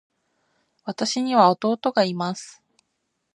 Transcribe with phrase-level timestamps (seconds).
[0.83, 2.63] 私には弟がいます。